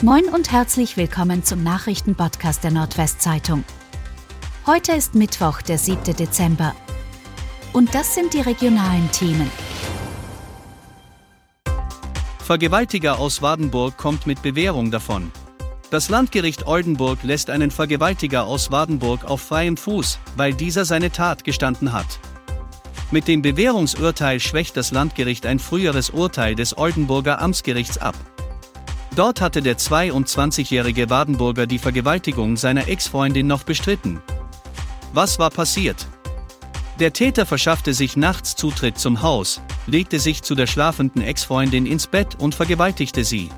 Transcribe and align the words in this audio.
Moin 0.00 0.26
und 0.26 0.52
herzlich 0.52 0.96
willkommen 0.96 1.42
zum 1.42 1.64
Nachrichtenpodcast 1.64 2.62
der 2.62 2.70
Nordwestzeitung. 2.70 3.64
Heute 4.64 4.92
ist 4.92 5.16
Mittwoch, 5.16 5.60
der 5.60 5.76
7. 5.76 6.14
Dezember. 6.14 6.76
Und 7.72 7.92
das 7.96 8.14
sind 8.14 8.32
die 8.32 8.40
regionalen 8.40 9.10
Themen. 9.10 9.50
Vergewaltiger 12.38 13.18
aus 13.18 13.42
Wadenburg 13.42 13.96
kommt 13.96 14.28
mit 14.28 14.40
Bewährung 14.40 14.92
davon. 14.92 15.32
Das 15.90 16.08
Landgericht 16.08 16.68
Oldenburg 16.68 17.24
lässt 17.24 17.50
einen 17.50 17.72
Vergewaltiger 17.72 18.44
aus 18.44 18.70
Wadenburg 18.70 19.24
auf 19.24 19.40
freiem 19.40 19.76
Fuß, 19.76 20.20
weil 20.36 20.54
dieser 20.54 20.84
seine 20.84 21.10
Tat 21.10 21.42
gestanden 21.42 21.92
hat. 21.92 22.20
Mit 23.10 23.26
dem 23.26 23.42
Bewährungsurteil 23.42 24.38
schwächt 24.38 24.76
das 24.76 24.92
Landgericht 24.92 25.44
ein 25.44 25.58
früheres 25.58 26.10
Urteil 26.10 26.54
des 26.54 26.78
Oldenburger 26.78 27.42
Amtsgerichts 27.42 27.98
ab. 27.98 28.14
Dort 29.18 29.40
hatte 29.40 29.62
der 29.62 29.76
22-jährige 29.76 31.10
Wadenburger 31.10 31.66
die 31.66 31.80
Vergewaltigung 31.80 32.56
seiner 32.56 32.86
Ex-Freundin 32.86 33.48
noch 33.48 33.64
bestritten. 33.64 34.22
Was 35.12 35.40
war 35.40 35.50
passiert? 35.50 36.06
Der 37.00 37.12
Täter 37.12 37.44
verschaffte 37.44 37.94
sich 37.94 38.16
nachts 38.16 38.54
Zutritt 38.54 38.96
zum 38.96 39.20
Haus, 39.20 39.60
legte 39.88 40.20
sich 40.20 40.42
zu 40.42 40.54
der 40.54 40.68
schlafenden 40.68 41.20
Ex-Freundin 41.20 41.84
ins 41.84 42.06
Bett 42.06 42.36
und 42.38 42.54
vergewaltigte 42.54 43.24
sie. 43.24 43.48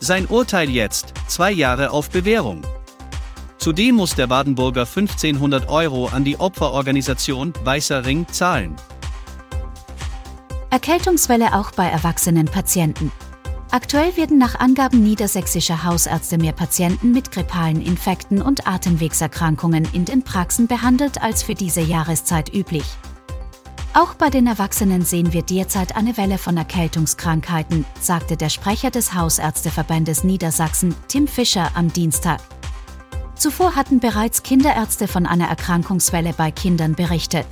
Sein 0.00 0.26
Urteil 0.26 0.68
jetzt, 0.68 1.14
zwei 1.28 1.52
Jahre 1.52 1.92
auf 1.92 2.10
Bewährung. 2.10 2.62
Zudem 3.58 3.94
muss 3.94 4.16
der 4.16 4.26
Badenburger 4.26 4.86
1500 4.86 5.68
Euro 5.68 6.08
an 6.08 6.24
die 6.24 6.40
Opferorganisation 6.40 7.52
Weißer 7.62 8.04
Ring 8.04 8.26
zahlen. 8.26 8.74
Erkältungswelle 10.70 11.54
auch 11.54 11.70
bei 11.70 11.86
erwachsenen 11.86 12.46
Patienten. 12.46 13.12
Aktuell 13.74 14.16
werden 14.16 14.38
nach 14.38 14.60
Angaben 14.60 15.02
niedersächsischer 15.02 15.82
Hausärzte 15.82 16.38
mehr 16.38 16.52
Patienten 16.52 17.10
mit 17.10 17.32
grippalen 17.32 17.82
Infekten 17.84 18.40
und 18.40 18.68
Atemwegserkrankungen 18.68 19.88
in 19.92 20.04
den 20.04 20.22
Praxen 20.22 20.68
behandelt 20.68 21.20
als 21.20 21.42
für 21.42 21.56
diese 21.56 21.80
Jahreszeit 21.80 22.54
üblich. 22.54 22.84
Auch 23.92 24.14
bei 24.14 24.30
den 24.30 24.46
Erwachsenen 24.46 25.02
sehen 25.02 25.32
wir 25.32 25.42
derzeit 25.42 25.96
eine 25.96 26.16
Welle 26.16 26.38
von 26.38 26.56
Erkältungskrankheiten, 26.56 27.84
sagte 28.00 28.36
der 28.36 28.48
Sprecher 28.48 28.92
des 28.92 29.12
Hausärzteverbandes 29.12 30.22
Niedersachsen, 30.22 30.94
Tim 31.08 31.26
Fischer, 31.26 31.72
am 31.74 31.92
Dienstag. 31.92 32.40
Zuvor 33.34 33.74
hatten 33.74 33.98
bereits 33.98 34.44
Kinderärzte 34.44 35.08
von 35.08 35.26
einer 35.26 35.48
Erkrankungswelle 35.48 36.32
bei 36.32 36.52
Kindern 36.52 36.94
berichtet. 36.94 37.48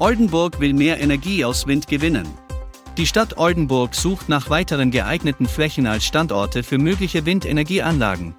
Oldenburg 0.00 0.58
will 0.58 0.72
mehr 0.72 1.00
Energie 1.00 1.44
aus 1.44 1.68
Wind 1.68 1.86
gewinnen. 1.86 2.26
Die 2.96 3.06
Stadt 3.06 3.36
Oldenburg 3.36 3.94
sucht 3.94 4.30
nach 4.30 4.48
weiteren 4.48 4.90
geeigneten 4.90 5.46
Flächen 5.46 5.86
als 5.86 6.06
Standorte 6.06 6.62
für 6.62 6.78
mögliche 6.78 7.26
Windenergieanlagen. 7.26 8.34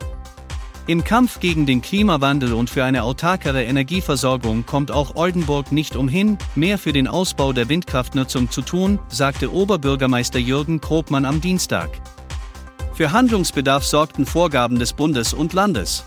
Im 0.87 1.03
Kampf 1.03 1.39
gegen 1.39 1.67
den 1.67 1.83
Klimawandel 1.83 2.53
und 2.53 2.71
für 2.71 2.83
eine 2.83 3.03
autarkere 3.03 3.63
Energieversorgung 3.63 4.65
kommt 4.65 4.89
auch 4.89 5.15
Oldenburg 5.15 5.71
nicht 5.71 5.95
umhin, 5.95 6.39
mehr 6.55 6.79
für 6.79 6.91
den 6.91 7.07
Ausbau 7.07 7.53
der 7.53 7.69
Windkraftnutzung 7.69 8.49
zu 8.49 8.63
tun, 8.63 8.97
sagte 9.09 9.53
Oberbürgermeister 9.53 10.39
Jürgen 10.39 10.81
Krobmann 10.81 11.25
am 11.25 11.39
Dienstag. 11.39 11.89
Für 12.93 13.11
Handlungsbedarf 13.11 13.85
sorgten 13.85 14.25
Vorgaben 14.25 14.79
des 14.79 14.93
Bundes 14.93 15.33
und 15.33 15.53
Landes. 15.53 16.03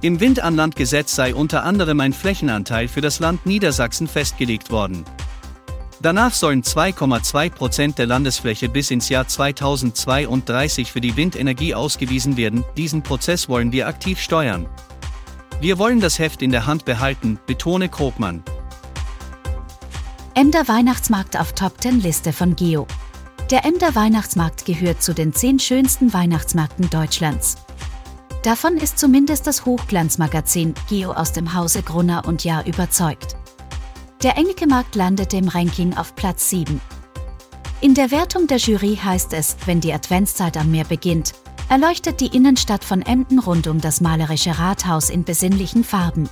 Im 0.00 0.18
Windanlandgesetz 0.18 1.14
sei 1.14 1.32
unter 1.32 1.62
anderem 1.62 2.00
ein 2.00 2.12
Flächenanteil 2.12 2.88
für 2.88 3.02
das 3.02 3.20
Land 3.20 3.46
Niedersachsen 3.46 4.08
festgelegt 4.08 4.72
worden. 4.72 5.04
Danach 6.02 6.34
sollen 6.34 6.64
2,2 6.64 7.50
Prozent 7.50 7.96
der 7.98 8.06
Landesfläche 8.06 8.68
bis 8.68 8.90
ins 8.90 9.08
Jahr 9.08 9.28
2032 9.28 10.90
für 10.90 11.00
die 11.00 11.16
Windenergie 11.16 11.76
ausgewiesen 11.76 12.36
werden. 12.36 12.64
Diesen 12.76 13.04
Prozess 13.04 13.48
wollen 13.48 13.70
wir 13.70 13.86
aktiv 13.86 14.20
steuern. 14.20 14.68
Wir 15.60 15.78
wollen 15.78 16.00
das 16.00 16.18
Heft 16.18 16.42
in 16.42 16.50
der 16.50 16.66
Hand 16.66 16.84
behalten, 16.84 17.38
betone 17.46 17.88
Krogmann. 17.88 18.42
Emder 20.34 20.66
Weihnachtsmarkt 20.66 21.38
auf 21.38 21.52
Top 21.52 21.80
10 21.80 22.00
Liste 22.00 22.32
von 22.32 22.56
Geo. 22.56 22.88
Der 23.52 23.64
Emder 23.64 23.94
Weihnachtsmarkt 23.94 24.64
gehört 24.64 25.02
zu 25.04 25.14
den 25.14 25.32
zehn 25.32 25.60
schönsten 25.60 26.12
Weihnachtsmärkten 26.12 26.90
Deutschlands. 26.90 27.58
Davon 28.42 28.76
ist 28.76 28.98
zumindest 28.98 29.46
das 29.46 29.66
Hochglanzmagazin 29.66 30.74
Geo 30.88 31.12
aus 31.12 31.32
dem 31.32 31.54
Hause 31.54 31.84
Grunner 31.84 32.24
und 32.26 32.42
Jahr 32.42 32.66
überzeugt. 32.66 33.36
Der 34.22 34.36
Engelke-Markt 34.36 34.94
landete 34.94 35.36
im 35.36 35.48
Ranking 35.48 35.94
auf 35.96 36.14
Platz 36.14 36.48
7. 36.48 36.80
In 37.80 37.94
der 37.94 38.12
Wertung 38.12 38.46
der 38.46 38.58
Jury 38.58 38.96
heißt 39.02 39.32
es, 39.32 39.56
wenn 39.66 39.80
die 39.80 39.92
Adventszeit 39.92 40.56
am 40.56 40.70
Meer 40.70 40.84
beginnt, 40.84 41.32
erleuchtet 41.68 42.20
die 42.20 42.28
Innenstadt 42.28 42.84
von 42.84 43.02
Emden 43.02 43.40
rund 43.40 43.66
um 43.66 43.80
das 43.80 44.00
malerische 44.00 44.56
Rathaus 44.56 45.10
in 45.10 45.24
besinnlichen 45.24 45.82
Farben. 45.82 46.28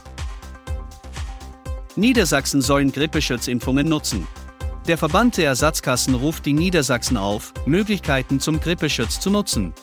Niedersachsen 1.97 2.63
sollen 2.63 2.93
Grippeschutzimpfungen 2.93 3.89
nutzen. 3.89 4.25
Der 4.87 4.97
Verband 4.97 5.37
der 5.37 5.47
Ersatzkassen 5.47 6.15
ruft 6.15 6.47
die 6.47 6.53
Niedersachsen 6.53 7.17
auf, 7.17 7.53
Möglichkeiten 7.67 8.39
zum 8.39 8.61
Grippeschutz 8.61 9.19
zu 9.19 9.31
nutzen. 9.31 9.75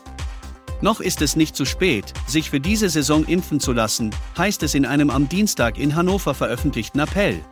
Noch 0.79 1.01
ist 1.01 1.22
es 1.22 1.35
nicht 1.35 1.57
zu 1.57 1.66
spät, 1.66 2.13
sich 2.25 2.51
für 2.51 2.62
diese 2.62 2.88
Saison 2.88 3.25
impfen 3.25 3.59
zu 3.59 3.73
lassen, 3.73 4.12
heißt 4.38 4.63
es 4.63 4.75
in 4.75 4.85
einem 4.85 5.09
am 5.09 5.28
Dienstag 5.28 5.78
in 5.78 5.94
Hannover 5.94 6.34
veröffentlichten 6.34 7.01
Appell. 7.01 7.44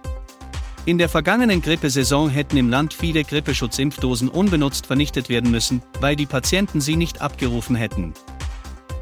In 0.88 1.00
der 1.00 1.10
vergangenen 1.10 1.64
Grippesaison 1.64 2.30
hätten 2.30 2.58
im 2.58 2.70
Land 2.70 2.94
viele 2.94 3.24
Grippeschutzimpfdosen 3.24 4.30
unbenutzt 4.30 4.86
vernichtet 4.86 5.30
werden 5.30 5.50
müssen, 5.50 5.82
weil 6.00 6.16
die 6.16 6.28
Patienten 6.28 6.80
sie 6.80 6.96
nicht 6.96 7.22
abgerufen 7.22 7.76
hätten. 7.76 8.14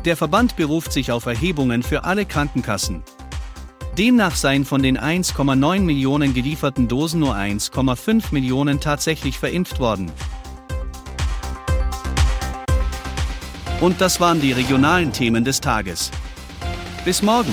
Der 0.05 0.15
Verband 0.15 0.55
beruft 0.55 0.93
sich 0.93 1.11
auf 1.11 1.25
Erhebungen 1.25 1.83
für 1.83 2.05
alle 2.05 2.25
Krankenkassen. 2.25 3.03
Demnach 3.97 4.35
seien 4.37 4.63
von 4.63 4.81
den 4.81 4.97
1,9 4.97 5.81
Millionen 5.81 6.33
gelieferten 6.33 6.87
Dosen 6.87 7.19
nur 7.19 7.35
1,5 7.35 8.27
Millionen 8.31 8.79
tatsächlich 8.79 9.37
verimpft 9.37 9.81
worden. 9.81 10.09
Und 13.81 13.99
das 13.99 14.21
waren 14.21 14.39
die 14.39 14.53
regionalen 14.53 15.11
Themen 15.11 15.43
des 15.43 15.59
Tages. 15.59 16.11
Bis 17.03 17.21
morgen! 17.21 17.51